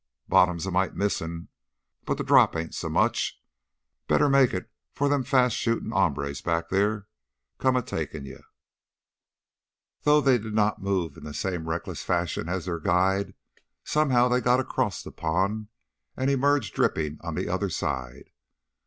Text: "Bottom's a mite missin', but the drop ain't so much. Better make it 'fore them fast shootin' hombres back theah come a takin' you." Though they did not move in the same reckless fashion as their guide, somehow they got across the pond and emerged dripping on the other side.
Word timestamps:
"Bottom's 0.27 0.65
a 0.65 0.71
mite 0.71 0.95
missin', 0.95 1.49
but 2.05 2.17
the 2.17 2.23
drop 2.23 2.55
ain't 2.55 2.73
so 2.73 2.89
much. 2.89 3.39
Better 4.07 4.29
make 4.29 4.51
it 4.51 4.67
'fore 4.95 5.09
them 5.09 5.23
fast 5.23 5.55
shootin' 5.55 5.91
hombres 5.91 6.41
back 6.41 6.69
theah 6.69 7.05
come 7.59 7.75
a 7.75 7.83
takin' 7.83 8.25
you." 8.25 8.39
Though 10.01 10.19
they 10.19 10.39
did 10.39 10.55
not 10.55 10.81
move 10.81 11.17
in 11.17 11.23
the 11.23 11.35
same 11.35 11.69
reckless 11.69 12.01
fashion 12.01 12.49
as 12.49 12.65
their 12.65 12.79
guide, 12.79 13.35
somehow 13.83 14.27
they 14.27 14.41
got 14.41 14.59
across 14.59 15.03
the 15.03 15.11
pond 15.11 15.67
and 16.17 16.31
emerged 16.31 16.73
dripping 16.73 17.19
on 17.21 17.35
the 17.35 17.47
other 17.47 17.69
side. 17.69 18.31